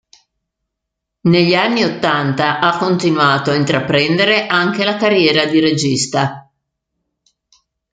[1.29, 6.51] Negli anni ottanta ha continuato a intraprendere anche la carriera di regista.